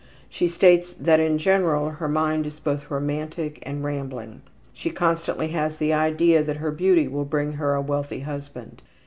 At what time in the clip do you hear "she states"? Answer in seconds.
0.31-0.95